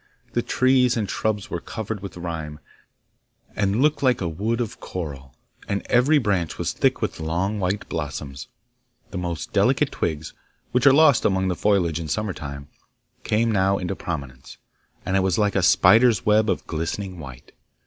[0.33, 2.59] The trees and shrubs were covered with rime,
[3.55, 5.35] and looked like a wood of coral,
[5.67, 8.47] and every branch was thick with long white blossoms.
[9.11, 10.33] The most delicate twigs,
[10.71, 12.67] which are lost among the foliage in summer time,
[13.23, 14.57] came now into prominence,
[15.05, 17.51] and it was like a spider's web of glistening white.